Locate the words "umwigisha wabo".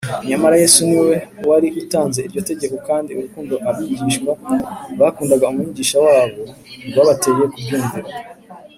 5.51-6.41